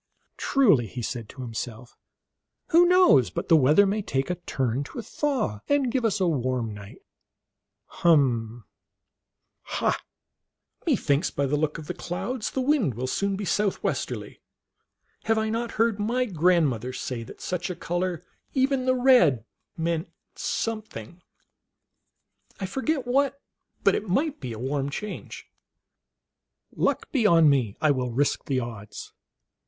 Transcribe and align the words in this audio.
"Truly," 0.37 0.87
he 0.87 1.03
said 1.03 1.29
to 1.29 1.43
himself," 1.43 1.95
who 2.71 2.87
knows 2.87 3.29
but 3.29 3.49
the 3.49 3.55
weather 3.55 3.85
may 3.85 4.01
take 4.01 4.31
a 4.31 4.35
turn 4.49 4.83
to 4.85 4.97
a 4.97 5.03
thaw, 5.03 5.59
and 5.69 5.91
give 5.91 6.03
us 6.05 6.19
a 6.19 6.27
warm 6.27 6.73
night? 6.73 7.03
Hum! 7.85 8.65
ha! 9.61 10.01
methinks 10.87 11.29
by 11.29 11.45
the 11.45 11.55
look 11.55 11.77
of 11.77 11.85
the 11.85 11.93
clouds 11.93 12.49
the 12.49 12.61
wind 12.61 12.95
will 12.95 13.05
soon 13.05 13.35
be 13.35 13.45
southwesterly. 13.45 14.41
Have 15.25 15.37
I 15.37 15.51
not 15.51 15.73
heard 15.73 15.99
my 15.99 16.25
grandmother 16.25 16.93
say 16.93 17.21
that 17.21 17.39
such 17.39 17.69
a 17.69 17.75
color, 17.75 18.23
even 18.55 18.85
the 18.87 18.95
red, 18.95 19.45
meant 19.77 20.09
something? 20.33 21.21
I 22.59 22.65
forget 22.65 23.05
what, 23.05 23.39
but 23.83 23.93
it 23.93 24.07
might 24.09 24.39
be 24.39 24.51
a 24.51 24.57
warm 24.57 24.89
change. 24.89 25.45
Luck 26.75 27.11
be 27.11 27.25
011 27.25 27.47
me, 27.51 27.77
I 27.79 27.91
will 27.91 28.09
risk 28.09 28.45
the 28.45 28.59
odds." 28.59 29.13